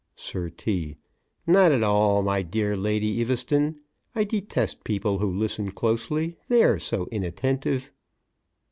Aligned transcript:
SIR 0.15 0.49
T.: 0.49 0.95
Not 1.45 1.71
at 1.71 1.83
all, 1.83 2.23
my 2.23 2.41
dear 2.41 2.75
Lady 2.75 3.21
Eaveston. 3.23 3.75
I 4.15 4.23
detest 4.23 4.83
people 4.83 5.19
who 5.19 5.29
listen 5.31 5.69
closely; 5.69 6.37
they 6.49 6.63
are 6.63 6.79
so 6.79 7.07
inattentive. 7.11 7.91